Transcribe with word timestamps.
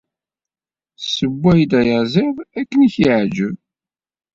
Tessewway-d 0.99 1.71
ayaziḍ 1.79 2.35
akken 2.59 2.79
i 2.81 2.89
y-iɛǧeb. 2.95 3.55